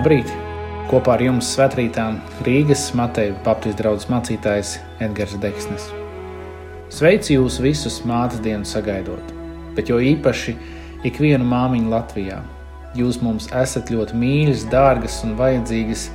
[0.00, 0.30] Labrīt!
[0.88, 2.14] Kopā ar jums svētkrītām
[2.46, 4.70] Rīgas Mateja Baptistu draugs mācītājs
[5.04, 5.90] Edgars Deksnes.
[6.88, 9.34] Sveicu jūs visus mātes dienu sagaidot,
[9.76, 10.54] bet jo īpaši
[11.10, 12.38] ikvienu māmiņu Latvijā.
[12.96, 16.06] Jūs mums esat ļoti mīļas, dārgas un vajadzīgas,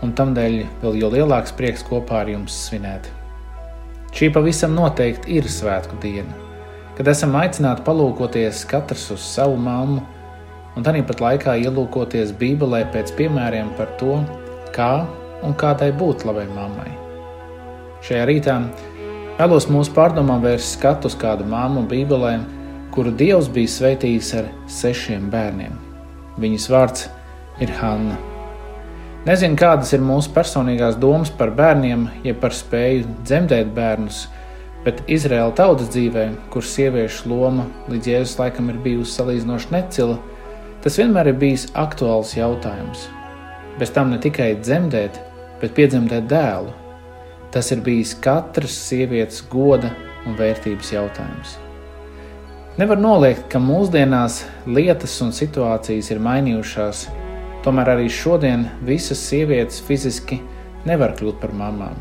[0.00, 3.12] un tamdēļ vēl jo lielāks prieks kopā ar jums svinēt.
[4.16, 6.32] Šī pavisam noteikti ir svētku diena,
[6.96, 10.15] kad esam aicināti palūkoties katrs uz savu mammu
[10.76, 14.20] un tāpat laikā ielūkoties Bībelē pēc piemēriem par to,
[14.76, 15.06] kā
[15.44, 16.90] un kādai būt labai mammai.
[18.04, 18.58] Šajā rītā
[19.40, 22.36] vēlos mūsu pārdomām vērst skatu uz kādu māmu Bībelē,
[22.92, 25.74] kuru Dievs bija sveitījis ar sešiem bērniem.
[26.40, 27.08] Viņas vārds
[27.64, 28.16] ir Hanna.
[29.26, 34.26] Nezinu, kādas ir mūsu personīgās domas par bērniem, ja par spēju dzemdēt bērnus,
[34.84, 40.20] bet Izraēla tautas dzīvē, kur sieviešu loma līdz Jēzus laikam ir bijusi salīdzinoši necila,
[40.86, 43.08] Tas vienmēr ir bijis aktuāls jautājums.
[43.74, 45.16] Bez tam ne tikai dzemdēt,
[45.58, 46.70] bet piedzemdēt dēlu.
[47.50, 49.90] Tas ir bijis katras sievietes goda
[50.22, 51.56] un vērtības jautājums.
[52.78, 57.02] Nevar noliegt, ka mūsdienās lietas un situācijas ir mainījušās,
[57.66, 60.38] tomēr arī šodien visas sievietes fiziski
[60.86, 61.98] nevar kļūt par mamām.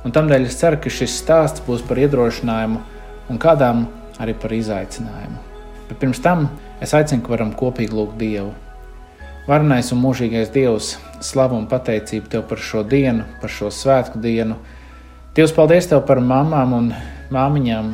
[0.00, 2.80] Un tamdēļ es ceru, ka šis stāsts būs par iedrošinājumu
[3.28, 3.84] un kādām
[4.16, 5.50] arī par izaicinājumu.
[5.90, 6.48] Bet pirms tam
[6.84, 8.52] es aicinu, ka varam kopīgi lūgt Dievu.
[9.48, 14.56] Varenais un mūžīgais Dievs, slavu un pateicību Tev par šo dienu, par šo svētku dienu.
[15.36, 16.90] Dievs, paldies Tev par mamām un
[17.32, 17.92] māmiņām.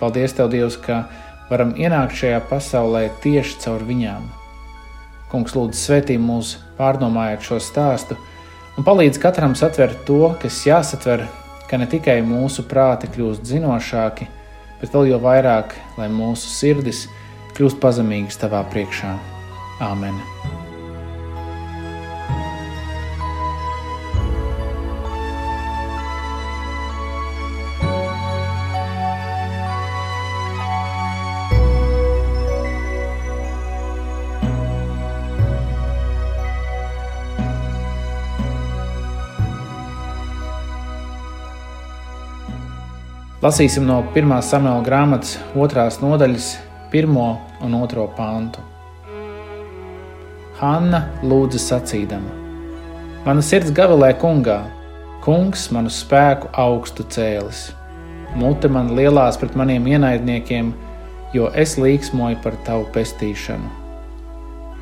[0.00, 1.02] Paldies Tev, Dievs, ka
[1.50, 4.26] varam ienākt šajā pasaulē tieši caur viņām.
[5.32, 8.18] Kungs, lūdzu, svētī mūs, pārdomājot šo stāstu
[8.76, 11.26] un palīdz katram satvert to, kas jāsatver,
[11.68, 14.28] ka ne tikai mūsu prāti kļūst zinošāki,
[14.80, 17.19] bet vēl jau vairāk, lai mūsu sirdis kļūst
[17.82, 19.16] pazemīgas tavā priekšā.
[19.84, 20.16] Āmen!
[43.40, 44.34] Lasīsim no 1.
[44.44, 45.86] samuēlā grāmatas 2.
[46.04, 46.48] nodaļas,
[46.92, 47.38] 1.
[47.62, 48.04] un 2.
[48.16, 48.62] pāntu.
[50.58, 52.32] Hanna lūdza sacīdama:
[53.22, 54.58] Mana sirds gavilē kungā,
[55.22, 57.68] kungs manu spēku augstu cēlis,
[58.34, 60.74] mute man lielās pret maniem ienaidniekiem,
[61.32, 63.70] jo es līksmoju par tavu pestīšanu.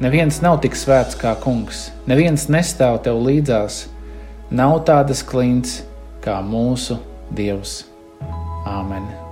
[0.00, 3.84] Neviens nav tik svēts kā kungs, neviens nestāv tev līdzās,
[4.48, 5.82] nav tādas klints
[6.24, 7.82] kā mūsu Dievs.
[8.64, 9.27] Amen.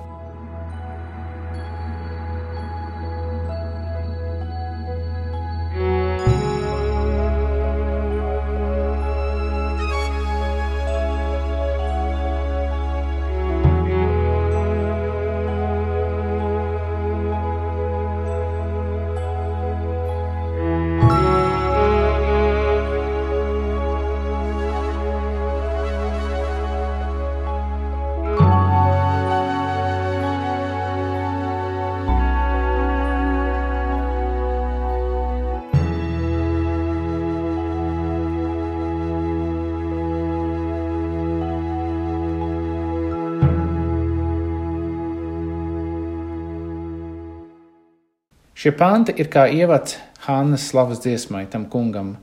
[48.56, 52.15] Šie panti ir kā ievads Hannas slavas dziesmai tam kungam,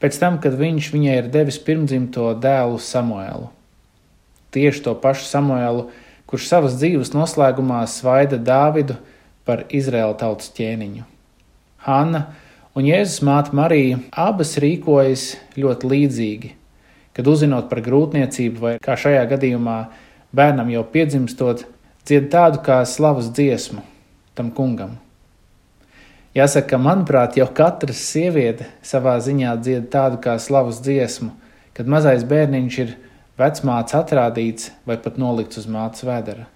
[0.00, 3.50] pēc tam, kad viņš viņai ir devis pirmdzimto dēlu Samuēlu.
[4.56, 5.90] Tieši to pašu Samuēlu,
[6.24, 8.96] kurš savas dzīves noslēgumā svaida Dāvidu
[9.44, 11.04] par Izraēla tautas ķēniņu.
[11.84, 12.24] Hanna
[12.72, 16.54] un Jēzus māte Marija abas rīkojas ļoti līdzīgi,
[17.12, 19.78] kad uzzinot par grūtniecību vai, kā šajā gadījumā,
[20.32, 21.68] bērnam jau piedzimstot,
[22.08, 23.84] dzied tādu kā slavas dziesmu
[24.32, 25.03] tam kungam.
[26.34, 31.28] Jāsaka, manuprāt, jau katra sieviete savā ziņā dzied tādu kā slavas dziesmu,
[31.78, 32.96] kad mazais bērniņš ir
[33.38, 36.48] vecmāts atrādīts vai pat nolikts uz mātes vedera.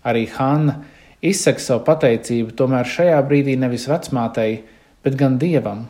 [0.00, 0.78] Arī Hanna
[1.20, 4.62] izsaka savu pateicību, tomēr šajā brīdī nevis vecmātei,
[5.04, 5.84] bet gan dievam.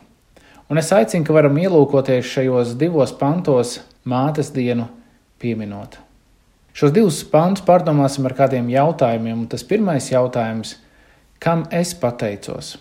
[0.66, 4.90] Un es aicinu, ka varam ielūkoties šajos divos pantos mātes dienu
[5.38, 5.94] pieminot.
[6.74, 10.86] Šos divus pantus pārdomāsim ar kādiem jautājumiem, un tas pirmais jautājums ir,
[11.40, 12.74] Kam es pateicos?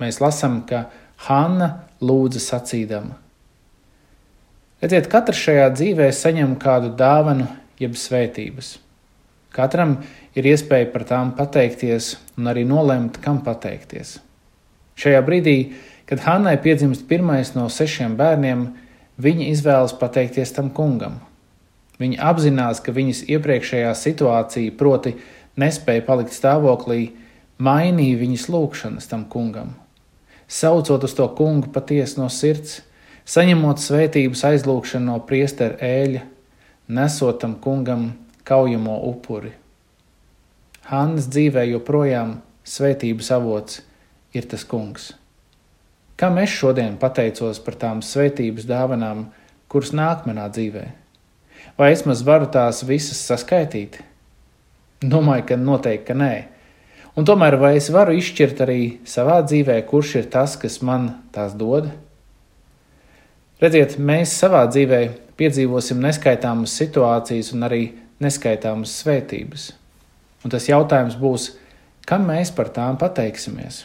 [0.00, 0.86] Mēs lasām, ka
[1.26, 1.70] Hanna
[2.00, 3.18] lūdza sacīdama.
[4.80, 7.50] Redziet, katrs šajā dzīvē saņem kādu dāvanu,
[7.80, 8.78] jeb svētības.
[9.52, 9.98] Katram
[10.38, 14.20] ir iespēja par tām pateikties un arī nolemt, kam pateikties.
[15.00, 15.56] Šajā brīdī,
[16.10, 18.64] Kad Hannai piedzimst pirmais no sešiem bērniem,
[19.22, 21.20] viņa izvēlas pateikties tam kungam.
[22.02, 25.12] Viņa apzinās, ka viņas iepriekšējā situācija, proti,
[25.54, 27.12] nespēja palikt stāvoklī,
[27.60, 29.74] mainīja viņas lūgšanas tam kungam.
[30.50, 32.80] Saucot uz to kungu patiesi no sirds,
[33.28, 36.24] saņemot svētības aizlūgšanu no priestera ēļa,
[36.90, 38.10] nesot tam kungam
[38.48, 39.52] kaujamo upuri.
[40.90, 43.82] Hannas dzīvē joprojām svētības avots
[44.34, 45.12] ir tas kungs.
[46.18, 49.28] Kam es šodien pateicos par tām svētības dāvanām,
[49.70, 50.82] kuras nāk manā dzīvē?
[51.78, 54.00] Vai es maz varu tās visas saskaitīt?
[55.00, 56.34] Domāju, ka noteikti ka nē.
[57.18, 61.56] Un tomēr vai es varu izšķirt arī savā dzīvē, kurš ir tas, kas man tās
[61.58, 61.90] dod?
[63.60, 65.00] Redziet, mēs savā dzīvē
[65.40, 67.82] piedzīvosim neskaitāmas situācijas un arī
[68.22, 69.70] neskaitāmas svētības.
[70.44, 71.50] Un tas jautājums būs,
[72.08, 73.84] kam mēs par tām pateiksimies?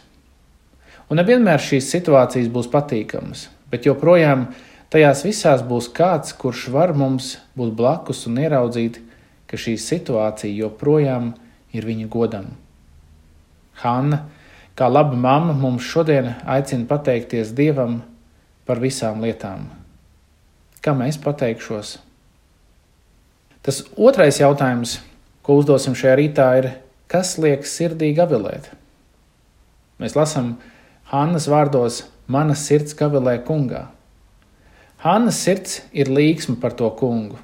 [1.09, 4.47] Un nevienmēr šīs situācijas būs patīkamas, bet joprojām
[4.93, 9.01] tajās visās būs kāds, kurš var mums būt blakus un ieraudzīt,
[9.45, 11.33] ka šī situācija joprojām
[11.75, 12.53] ir viņa godam.
[13.81, 14.23] Hanna,
[14.77, 18.01] kā laba mamma, mums šodien aicina pateikties Dievam
[18.65, 19.67] par visām lietām.
[20.81, 21.97] Kā mēs pateikšos?
[23.65, 24.99] Tas otrais jautājums,
[25.41, 26.71] ko uzdosim šajā rītā, ir,
[27.11, 28.69] kas liek sirdī gavilēt?
[30.01, 30.55] Mēs lasām,
[31.09, 33.83] Hannas vārdos Mana sirds kavilē kungā.
[35.03, 37.37] Hannas sirds ir līksma par to kungu.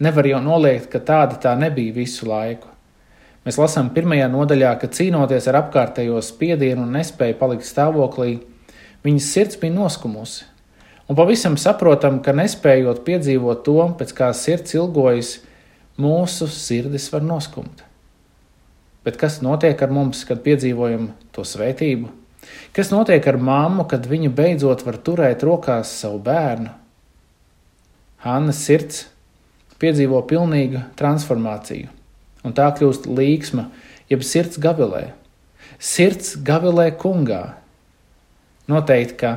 [0.00, 2.69] Nevar jau noliegt, ka tāda tā nebija visu laiku.
[3.46, 8.34] Mēs lasām pirmajā nodaļā, ka cīnoties ar apkārtējo spiedienu un nespēju palikt stāvoklī,
[9.06, 10.44] viņas sirds bija noskumusi.
[11.10, 15.38] Un pavisam saprotam, ka nespējot piedzīvot to, pēc kā sirds ilgojas,
[16.00, 17.82] mūsu sirdis var noskumt.
[19.04, 22.10] Bet kas notiek ar mums, kad piedzīvojam to svētību?
[22.76, 26.70] Kas notiek ar mammu, kad viņa beidzot var turēt rokās savu bērnu?
[28.20, 29.06] Hannas sirds
[29.80, 31.88] piedzīvo pilnīgu transformāciju,
[32.46, 33.68] un tā kļūst līksma,
[34.10, 35.10] jeb sirds gavilē.
[35.80, 37.42] Sirds gavilē kungā.
[38.70, 39.32] Noteikti, ka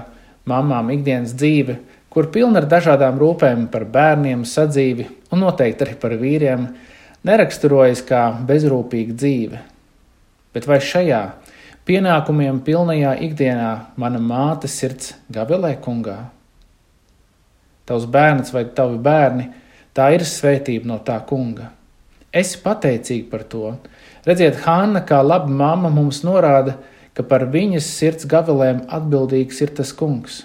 [0.50, 1.80] mamām ikdienas dzīve,
[2.14, 6.68] kur pilna ar dažādām rūpēm par bērniem, sadzīvi un noteikti arī par vīriem,
[7.26, 9.64] neraksturojas kā bezrūpīga dzīve.
[10.54, 11.24] Bet vai šajā
[11.84, 16.16] Pienākumiem pilnajā ikdienā mana māte sirds gavilē kungā.
[17.84, 19.50] Tavs bērns vai tavi bērni,
[19.92, 21.74] tā ir svētība no tā kunga.
[22.34, 23.76] Esi pateicīgi par to.
[24.26, 26.80] Redziet, Hanna, kā laba mamma, mums norāda,
[27.14, 30.44] ka par viņas sirds gavilēm atbildīgs ir tas kungs.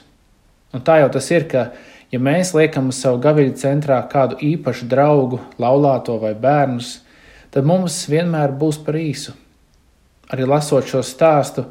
[0.75, 1.71] Un tā jau tas ir, ka,
[2.13, 6.99] ja mēs liekam uz savu gaviļu centrā kādu īpašu draugu, laulāto vai bērnus,
[7.55, 9.39] tad mums vienmēr būs par īsu
[10.33, 11.65] arī lasot šo stāstu,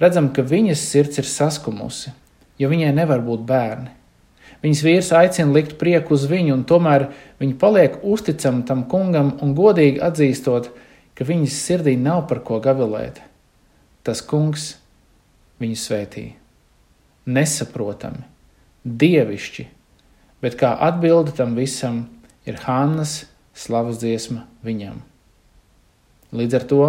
[0.00, 2.12] redzam, ka viņas sirds ir saskumusi,
[2.60, 3.92] jo viņai nevar būt bērni.
[4.64, 7.08] Viņas vīrs aicina likt prieku uz viņu, un tomēr
[7.40, 10.70] viņa paliek uzticama tam kungam un godīgi atzīstot,
[11.16, 13.20] ka viņas sirdī nav par ko gavilēt.
[14.06, 14.74] Tas kungs
[15.62, 16.26] viņu svētī.
[17.26, 18.22] Nesaprotami,
[18.86, 19.66] dievišķi,
[20.44, 22.04] bet kā atbilde tam visam
[22.46, 23.24] ir Hannas
[23.56, 25.02] slavas dziesma viņam.
[26.36, 26.82] Līdz ar to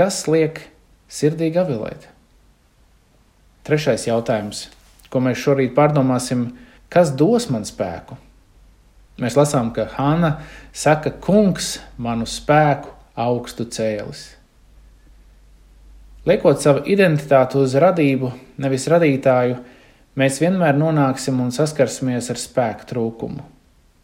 [0.00, 0.62] Kas liek
[1.10, 2.06] sirdī gavilēt?
[3.66, 4.68] Trešais jautājums,
[5.10, 6.46] ko mēs šorīt pārdomāsim,
[6.92, 8.18] kas dos man spēku?
[9.20, 10.38] Mēs lasām, ka Hanna
[10.72, 14.30] saka, kungs manu spēku augstu cēlis.
[16.28, 18.30] Liekot savu identitāti uz radību,
[18.60, 19.56] nevis radītāju,
[20.20, 23.44] mēs vienmēr nonāksim un saskarsimies ar spēku trūkumu,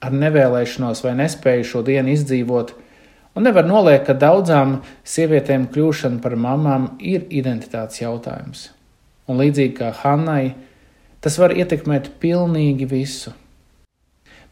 [0.00, 2.74] ar nevēlēšanos vai nespēju šo dienu izdzīvot,
[3.36, 8.70] Un nevar noliekt, ka daudzām sievietēm kļūšana par mamām ir identitātes jautājums.
[9.28, 10.54] Un līdzīgi kā Hannai,
[11.26, 13.32] tas var ietekmēt pilnīgi visu.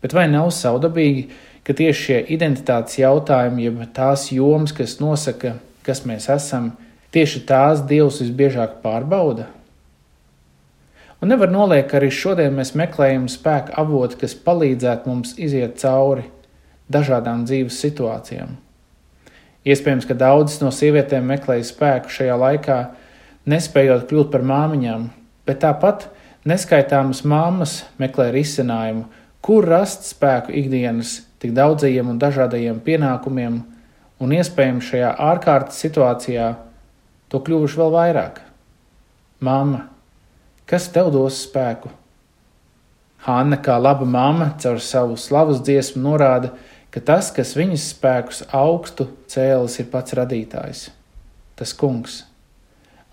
[0.02, 1.28] Bet vai nav saudabīgi,
[1.62, 5.54] ka tieši šie identitātes jautājumi, jeb tās jomas, kas nosaka,
[5.86, 6.72] kas mēs esam,
[7.14, 9.46] tieši tās Dievs visbiežāk pārbauda?
[11.22, 16.26] Un nevar noliekt, ka arī šodien mēs meklējam spēku avotu, kas palīdzētu mums iziet cauri
[16.90, 18.58] dažādām dzīves situācijām.
[19.64, 22.80] Iespējams, ka daudzas no sievietēm meklēja spēku šajā laikā,
[23.48, 25.06] nespējot kļūt par māmiņām,
[25.46, 26.10] bet tāpat
[26.48, 29.06] neskaitāmas mammas meklē risinājumu,
[29.44, 33.58] kur rast spēku ikdienas tik daudzajiem un dažādajiem pienākumiem,
[34.20, 36.54] un iespējams šajā ārkārtas situācijā
[37.28, 38.40] to kļuvuši vēl vairāk.
[39.44, 39.84] Māma,
[40.70, 41.90] kas tev dos spēku?
[43.24, 46.52] Hanna, kā laba mamma, caur savu slavas dziesmu norāda,
[46.92, 50.82] ka tas, kas viņas spēkus augstu cēlis, ir pats radītājs,
[51.56, 52.20] tas kungs.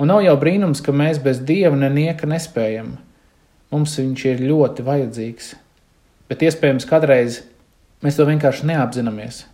[0.01, 2.95] Un nav jau brīnums, ka mēs bez dieva nenieka nespējam.
[3.71, 5.53] Mums viņš ir ļoti vajadzīgs,
[6.27, 7.39] bet iespējams kādreiz
[8.03, 9.45] mēs to vienkārši neapzināmies.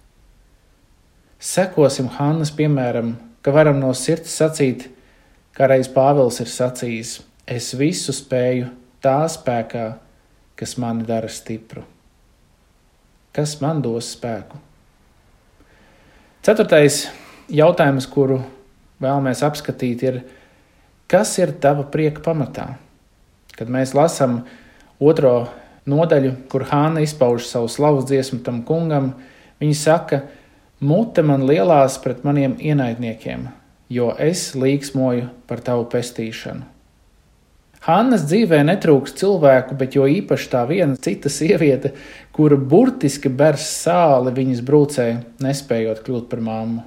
[1.37, 3.13] Sekosim Hannas piemēram,
[3.45, 4.87] ka varam no sirds sacīt,
[5.53, 8.71] kā reiz Pāvils ir sacījis: Es visu spēju
[9.05, 9.85] tā spēkā,
[10.57, 11.85] kas mani dara stipru.
[13.37, 14.57] Kas man dos spēku?
[16.41, 17.03] Ceturtais
[17.53, 18.41] jautājums, kuru
[19.03, 20.19] vēlamies apskatīt, ir,
[21.05, 22.71] kas ir tava prieka pamatā?
[23.57, 24.43] Kad mēs lasām
[25.01, 25.47] otro
[25.89, 29.13] nodaļu, kur Hāna izpauž savu slavas dziesmu tam kungam,
[29.61, 30.21] viņa saka,
[30.79, 33.47] mute man lielās pret maniem ienaidniekiem,
[33.89, 36.67] jo es līksmoju par tavu pestīšanu.
[37.87, 41.93] Hannas dzīvē netrūks cilvēku, bet jo īpaši tā viena cita sieviete,
[42.35, 45.05] kura burtiski bers sāli viņas brūcē,
[45.45, 46.83] nespējot kļūt par māmu.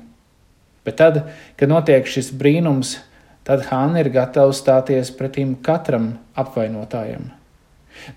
[0.84, 1.22] Bet tad,
[1.56, 2.98] kad notiek šis brīnums,
[3.44, 7.30] tad Hanna ir gatava stāties pretim katram apvainotājam.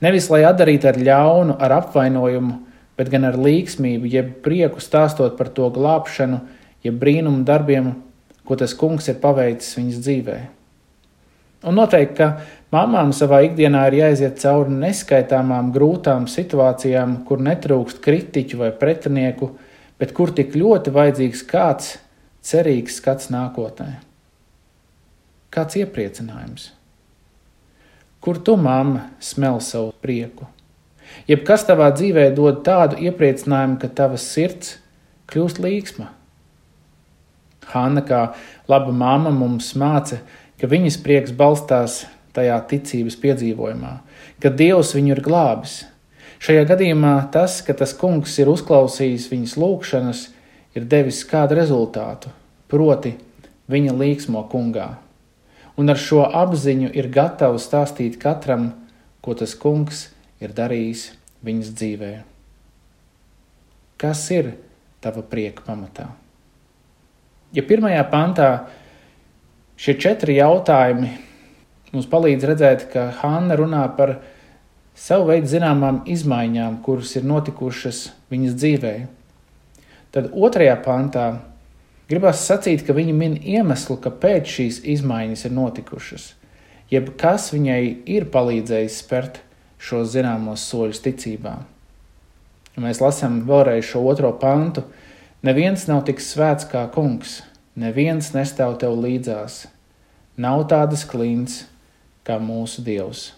[0.04, 2.58] Nevis lai atdarītu ar ļaunu, ar apvainojumu,
[2.98, 6.42] bet gan ar līgsmību, jeb prieku stāstot par to glābšanu,
[6.86, 7.96] jeb brīnumu darbiem,
[8.46, 10.52] ko tas kungs ir paveicis viņas dzīvēm.
[11.64, 18.60] Un noteikti, ka mamām savā ikdienā ir jāiziet cauri neskaitāmām grūtām situācijām, kur netrūkst kritiķu
[18.60, 19.54] vai pretinieku,
[20.00, 21.94] bet kur tik ļoti vajadzīgs kāds
[22.44, 23.94] cerīgs skats nākotnē.
[25.54, 26.72] Kāds iepriecinājums?
[28.24, 30.48] Kur tu, mamma, smel savu prieku?
[31.30, 34.78] Jebkas tavā dzīvē dod tādu iepriecinājumu, ka tava sirds
[35.30, 36.08] kļūst līksma.
[37.70, 38.24] Hanna, kā
[38.72, 40.24] laba mamma, mums māca,
[40.58, 43.94] ka viņas prieks balstās tajā ticības piedzīvojumā,
[44.42, 45.84] ka Dievs viņu ir glābis.
[46.44, 50.26] Šajā gadījumā tas, ka tas kungs ir uzklausījis viņas lūgšanas,
[50.74, 52.34] ir devis kādu rezultātu,
[52.68, 53.14] proti,
[53.70, 54.90] viņa līksmo kungā.
[55.78, 58.72] Un ar šo apziņu ir gatavs stāstīt katram,
[59.26, 60.06] ko tas kungs
[60.44, 61.08] ir darījis
[61.46, 62.14] viņas dzīvē.
[63.98, 64.54] Kas ir
[65.02, 66.12] tava prieka pamatā?
[67.54, 68.50] Ja pirmajā pantā
[69.74, 71.10] Šie četri jautājumi
[71.94, 74.20] mums palīdz redzēt, ka Hanna runā par
[74.96, 78.94] savu veidu zināmām izmaiņām, kuras ir notikušas viņas dzīvē.
[80.14, 81.26] Tad otrajā pantā
[82.10, 86.30] gribas sacīt, ka viņa min iemeslu, kāpēc šīs izmaiņas ir notikušas,
[86.92, 87.82] jeb kas viņai
[88.16, 89.42] ir palīdzējis spērt
[89.84, 91.58] šos zināmos soļus ticībā.
[92.74, 94.88] Ja mēs lasām vēlreiz šo otro pantu.
[95.44, 97.42] Neviens nav tik svēts kā kungs,
[97.76, 99.66] neviens nestāv tev līdzās,
[100.40, 101.66] nav tādas klints
[102.24, 103.34] kā mūsu dievs.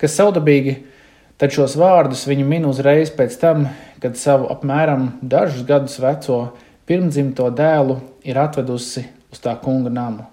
[0.00, 0.78] Kas saudabīgi,
[1.38, 3.68] tad šos vārdus viņa min uzreiz pēc tam,
[4.02, 6.38] kad savu apmēram dažus gadus veco
[6.88, 10.26] pirmdzimto dēlu ir atvedusi uz tā kunga namu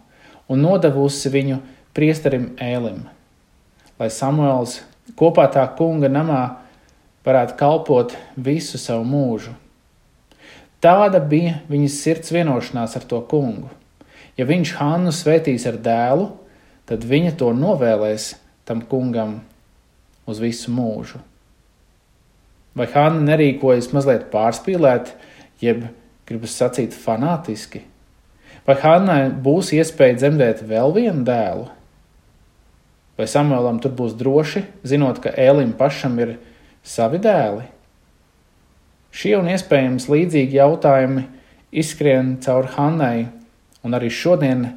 [0.52, 1.60] un nodevusi viņu
[1.96, 3.06] priesterim Ēlim,
[4.00, 4.82] lai Samuēls
[5.20, 6.42] kopā tā kunga namā
[7.26, 9.54] varētu kalpot visu savu mūžu.
[10.82, 13.70] Tāda bija viņas sirds vienošanās ar to kungu.
[14.38, 16.32] Ja viņš Hannu svētīs ar dēlu,
[16.90, 18.32] tad viņa to novēlēs
[18.66, 19.40] tam kungam
[20.26, 21.22] uz visu mūžu.
[22.76, 25.12] Vai Hanna nerīkojas mazliet pārspīlēt,
[25.62, 25.86] jeb
[26.32, 27.84] gribas sacīt fanātiski?
[28.66, 31.68] Vai Hannai būs iespēja dzemdēt vēl vienu dēlu?
[33.20, 36.38] Vai Samuēlam tur būs droši, zinot, ka Ēlim pašam ir
[36.82, 37.68] savi dēli?
[39.12, 41.28] Šie un iespējams līdzīgi jautājumi
[41.84, 43.28] izskrien caur Hannai
[43.82, 44.68] Un arī šodien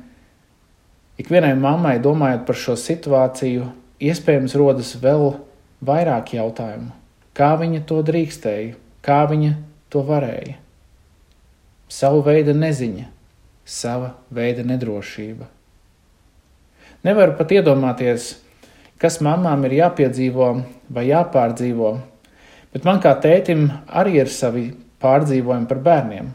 [1.20, 3.68] ikvienai mammai, domājot par šo situāciju,
[4.00, 5.34] iespējams rodas vēl
[5.84, 6.92] vairāk jautājumu.
[7.36, 9.56] Kā viņa to drīkstēja, kā viņa
[9.92, 10.56] to varēja?
[11.88, 13.08] Savu veidu neziņa,
[13.64, 15.48] sava veida nedrošība.
[17.04, 18.30] Nevaru pat iedomāties,
[19.00, 20.48] kas mamām ir jāpiedzīvo
[20.94, 21.90] vai jāpārdzīvo,
[22.72, 24.70] bet man kā tētim arī ir savi
[25.04, 26.32] pārdzīvojumi par bērniem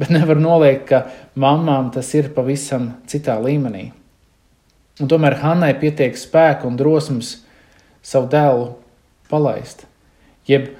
[0.00, 1.02] bet nevar noliekt, ka
[1.36, 3.90] mamām tas ir pavisam citā līmenī.
[5.00, 7.34] Un tomēr Hannai pietiek spēka un drosmes
[8.04, 8.70] savu dēlu
[9.28, 9.84] palaist,
[10.48, 10.70] jeb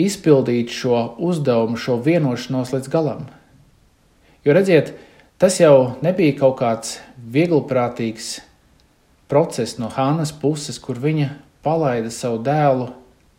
[0.00, 3.28] izpildīt šo uzdevumu, šo vienošanos līdz galam.
[4.44, 4.94] Jo redziet,
[5.38, 8.40] tas jau nebija kaut kāds vieglprātīgs
[9.30, 11.30] process no Hannas puses, kur viņa
[11.64, 12.90] palaida savu dēlu,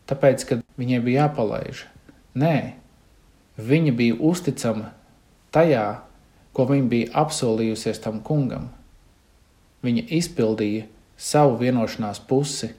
[0.09, 1.85] tāpēc, ka viņai bija jāpalaiž.
[2.35, 2.55] Nē,
[3.55, 4.89] Viņa bija uzticama
[5.55, 6.01] tajā,
[6.51, 8.67] ko viņa bija apsolījusies tam kungam.
[9.79, 12.73] Viņa izpildīja savu vienošanās pusi,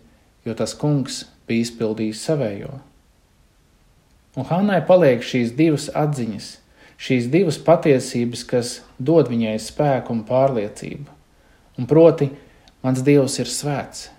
[0.45, 2.75] jo tas kungs bija izpildījis savējo.
[4.36, 6.48] Un Hannai paliek šīs divas atziņas,
[7.00, 11.08] šīs divas patiesības, kas dod viņai spēku un pārliecību.
[11.80, 12.28] Un proti,
[12.84, 14.10] mans Dievs ir svēts.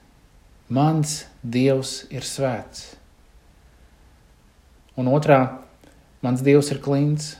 [0.73, 2.97] Mans Dievs ir svēts.
[4.97, 5.39] Un otrā,
[6.25, 7.35] mans Dievs ir klints.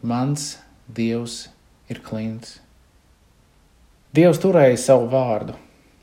[0.00, 0.54] Mans
[0.88, 1.50] Dievs
[1.92, 2.56] ir klints.
[4.16, 5.54] Dievs turēja savu vārdu,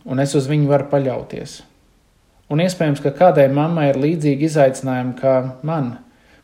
[0.08, 1.58] un es uz viņu varu paļauties.
[2.48, 5.34] Un iespējams, ka kādai mammai ir līdzīgi izaicinājumi kā
[5.68, 5.98] man,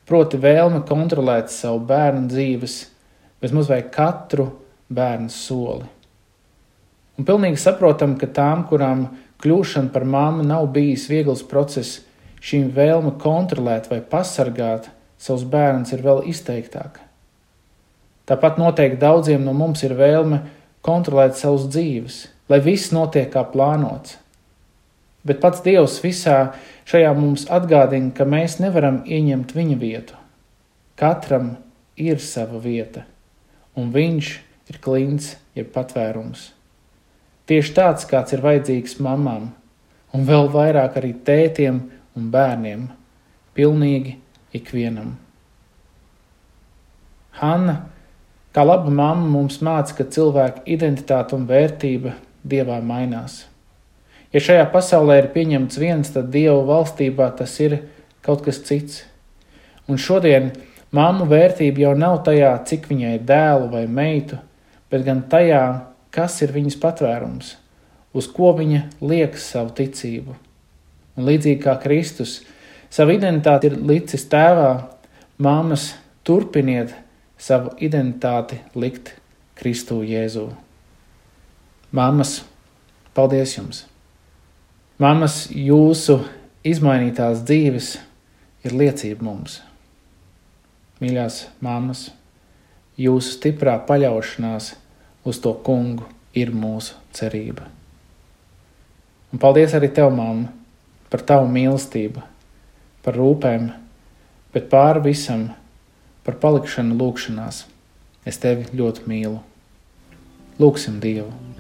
[0.10, 2.80] proti, vēlme kontrolēt savu bērnu dzīves,
[3.44, 4.50] bezmaz vai katru
[4.92, 5.88] bērnu soli.
[7.14, 9.06] Un pilnīgi saprotam, ka tām, kurām
[9.44, 12.02] kļūšana par mammu nav bijis viegls process,
[12.44, 14.90] šīm vēlme kontrolēt vai pasargāt
[15.22, 17.04] savus bērnus ir vēl izteiktāka.
[18.28, 20.42] Tāpat noteikti daudziem no mums ir vēlme
[20.84, 22.20] kontrolēt savus dzīves,
[22.52, 24.18] lai viss notiek kā plānots.
[25.24, 26.54] Bet pats Dievs visā
[26.90, 30.18] šajā mums atgādina, ka mēs nevaram ieņemt viņa vietu.
[31.00, 31.56] Katram
[31.96, 33.06] ir sava vieta,
[33.76, 34.34] un viņš
[34.72, 36.52] ir klints, jeb patvērums.
[37.48, 39.50] Tieši tāds, kāds ir vajadzīgs mamām,
[40.14, 41.80] un vēl vairāk arī tētiem
[42.20, 42.86] un bērniem,
[43.56, 44.18] pilnīgi
[44.56, 45.16] ikvienam.
[47.40, 47.80] Hanna
[48.54, 52.12] Kā laba mamma mums māca, ka cilvēka identitāte un vērtība
[52.46, 53.48] dievā mainās.
[54.34, 57.84] Ja šajā pasaulē ir pieņemts viens, tad dievu valstībā tas ir
[58.26, 59.04] kaut kas cits.
[59.86, 60.50] Un šodien
[60.96, 64.40] mammu vērtība jau nav tajā, cik viņai ir dēlu vai meitu,
[64.90, 65.62] bet gan tajā,
[66.14, 67.54] kas ir viņas patvērums,
[68.14, 70.34] uz ko viņa liekas savu ticību.
[71.14, 72.40] Un līdzīgi kā Kristus
[72.90, 74.72] savu identitāti ir licis tēvā,
[75.38, 75.92] māmas
[76.26, 76.96] turpiniet
[77.38, 79.14] savu identitāti likt
[79.60, 80.50] Kristu Jēzū.
[81.94, 82.40] Māmas,
[83.14, 83.93] paldies jums!
[85.04, 86.22] Māmas, jūsu
[86.64, 87.88] izmainītās dzīves
[88.64, 89.58] ir liecība mums.
[91.02, 92.06] Mīļās māmas,
[92.96, 94.70] jūsu stiprā paļaušanās
[95.28, 96.08] uz to kungu
[96.40, 97.68] ir mūsu cerība.
[99.34, 100.54] Un paldies arī tev, māma,
[101.12, 102.24] par tavu mīlestību,
[103.04, 103.74] par rūpēm,
[104.56, 105.50] bet pāri visam
[106.24, 107.66] par palikšanu lūgšanās.
[108.24, 109.42] Es tevi ļoti mīlu.
[110.64, 111.53] Lūksim Dievu!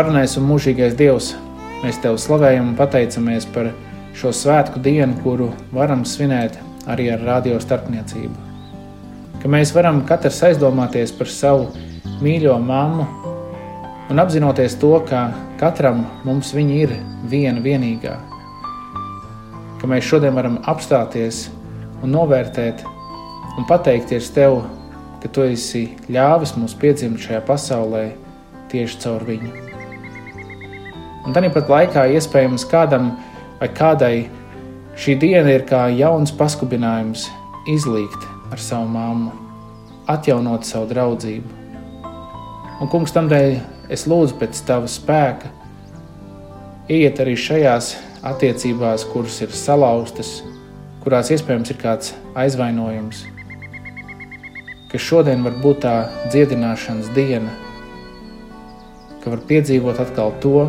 [0.00, 1.26] Varenais un mūžīgais Dievs,
[1.82, 3.66] mēs Tev slavējam un pateicamies par
[4.16, 6.56] šo svētku dienu, kuru varam svinēt
[6.88, 8.32] arī ar radio starpniecību.
[9.42, 11.68] Ka mēs varam katrs aizdomāties par savu
[12.24, 13.04] mīļo mammu
[14.08, 16.96] un apzinoties to, ka katram mums viņa ir
[17.28, 18.16] viena vienīgā.
[19.82, 21.50] Ka mēs šodien varam apstāties
[22.00, 22.86] un novērtēt
[23.58, 24.62] un pateikties Tev,
[25.20, 28.06] ka Tu esi ļāvis mums piedzimt šajā pasaulē
[28.72, 29.69] tieši caur viņu.
[31.26, 33.12] Un tāpat laikā iespējams kādam
[33.60, 34.14] vai kādai
[35.00, 37.22] Šī diena ir kā jauns paskubinājums
[37.70, 39.30] izlīgt ar savu māmu,
[40.10, 41.54] atjaunot savu draudzību.
[42.80, 43.54] Un, kungs, tamdēļ
[43.96, 45.48] es lūdzu pēc tava spēka,
[46.90, 47.94] iet arī šajās
[48.26, 50.34] attiecībās, kuras ir salauztas,
[51.04, 53.22] kurās iespējams ir kāds aizvainojums,
[54.92, 55.96] ka šodien var būt tā
[56.28, 57.56] dziedināšanas diena,
[59.24, 60.68] ka var piedzīvot atkal to,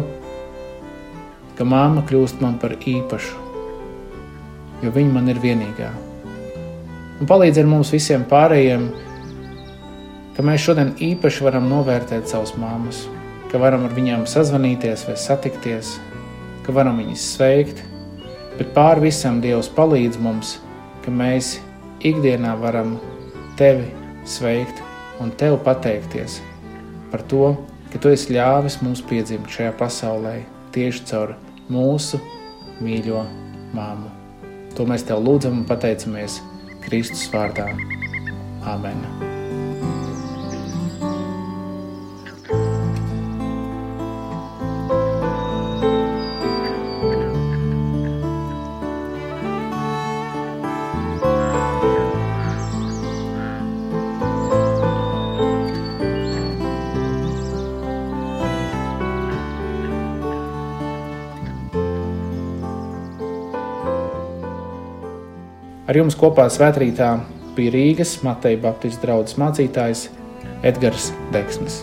[1.62, 3.42] ka māma kļūst man par īpašu
[4.82, 5.90] jo viņa man ir vienīgā.
[7.22, 8.88] Un palīdz ar mums visiem pārējiem,
[10.36, 13.04] ka mēs šodien īpaši varam novērtēt savus māmas,
[13.52, 15.96] ka varam ar viņām sazvanīties vai satikties,
[16.66, 17.84] ka varam viņas sveikt,
[18.58, 20.58] bet pār visam Dievs palīdz mums,
[21.06, 21.60] ka mēs
[22.06, 22.96] ikdienā varam
[23.60, 23.86] tevi
[24.26, 24.82] sveikt
[25.22, 26.40] un tev pateikties
[27.14, 27.54] par to,
[27.92, 30.40] ka tu esi ļāvis mums piedzimt šajā pasaulē
[30.74, 31.36] tieši caur
[31.72, 32.20] mūsu
[32.84, 33.26] mīļo
[33.76, 34.12] māmu.
[34.76, 36.40] To mēs tev lūdzam un pateicamies
[36.86, 37.70] Kristus vārdā.
[38.68, 39.31] Amen!
[65.92, 67.10] Ar jums kopā svētkrītā
[67.58, 70.08] bija Rīgas Mateja Baptistu draugs mācītājs
[70.64, 71.82] Edgars Deksnis.